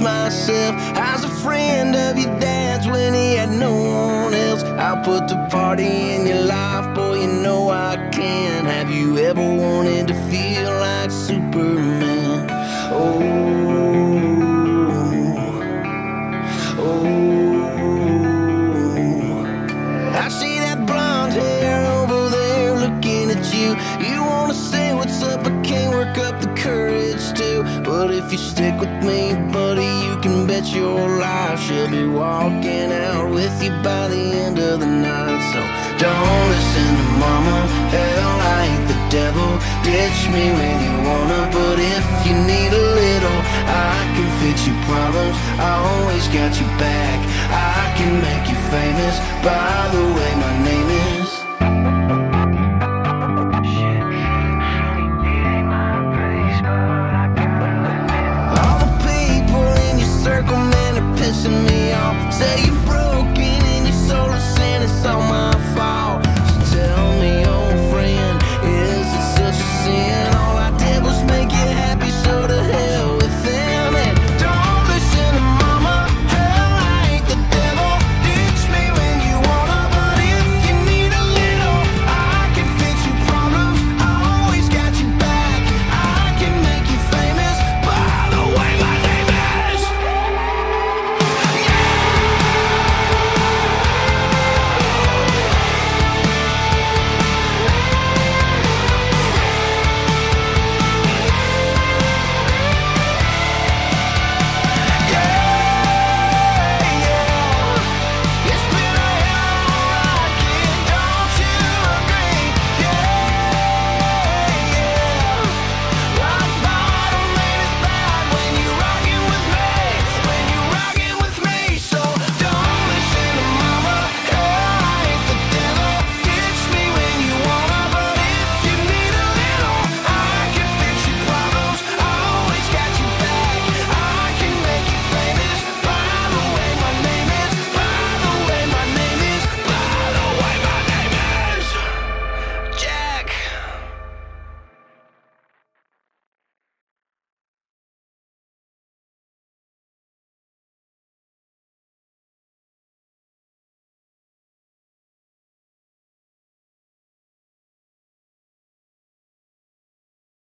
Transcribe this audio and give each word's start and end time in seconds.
introduce 0.00 0.40
myself 0.40 0.74
as 0.96 1.24
a 1.24 1.28
friend 1.28 1.94
of 1.94 2.18
your 2.18 2.38
dad's 2.40 2.86
when 2.86 3.14
he 3.14 3.34
had 3.34 3.50
no 3.50 3.72
one 3.72 4.34
else. 4.34 4.62
I'll 4.62 5.02
put 5.04 5.28
the 5.28 5.36
party 5.50 6.14
in 6.14 6.26
your 6.26 6.44
life, 6.44 6.94
boy, 6.94 7.20
you 7.22 7.28
know 7.42 7.70
I 7.70 7.96
can. 8.12 8.64
Have 8.64 8.90
you 8.90 9.18
ever 9.18 9.40
wanted 9.40 10.08
to 10.08 10.14
feel 10.30 10.70
like 10.80 11.10
Superman? 11.10 12.48
Oh, 12.92 13.20
oh. 16.78 17.20
I 20.12 20.28
see 20.28 20.58
that 20.58 20.86
blonde 20.86 21.32
hair 21.32 21.86
over 21.86 22.28
there 22.30 22.74
looking 22.74 23.30
at 23.30 23.54
you. 23.54 23.76
You 24.06 24.22
wanna 24.22 24.54
say 24.54 24.94
what's 24.94 25.22
up, 25.22 25.44
but 25.44 25.62
can't 25.64 25.92
work 25.94 26.18
up 26.18 26.40
the 26.40 26.48
courage 26.54 27.32
to. 27.38 27.62
But 27.84 28.10
if 28.10 28.32
you 28.32 28.38
stick 28.38 28.78
with 28.80 29.04
me, 29.04 29.34
buddy, 29.52 29.79
bet 30.60 30.74
your 30.74 31.08
life 31.18 31.60
she'll 31.60 31.90
be 31.90 32.06
walking 32.06 32.92
out 32.92 33.30
with 33.30 33.62
you 33.62 33.70
by 33.82 34.08
the 34.08 34.22
end 34.44 34.58
of 34.58 34.80
the 34.80 34.86
night. 34.86 35.40
So 35.52 35.60
don't 36.04 36.42
listen 36.52 36.90
to 37.00 37.06
mama. 37.24 37.58
Hell, 37.94 38.36
I 38.54 38.58
ain't 38.68 38.86
the 38.88 39.00
devil. 39.08 39.50
Ditch 39.84 40.20
me 40.34 40.44
when 40.58 40.76
you 40.84 40.94
wanna, 41.08 41.40
but 41.52 41.78
if 41.78 42.06
you 42.26 42.34
need 42.52 42.72
a 42.72 42.86
little, 43.02 43.40
I 43.88 43.96
can 44.14 44.28
fix 44.40 44.66
your 44.66 44.80
problems. 44.88 45.36
I 45.58 45.72
always 45.92 46.26
got 46.28 46.52
your 46.60 46.72
back. 46.78 47.18
I 47.50 47.82
can 47.96 48.12
make 48.20 48.44
you 48.50 48.58
famous. 48.74 49.16
By 49.42 49.88
the 49.94 50.04
way. 50.16 50.39